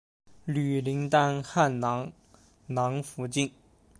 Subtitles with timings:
[0.45, 2.11] 女林丹汗囊
[2.65, 3.53] 囊福晋。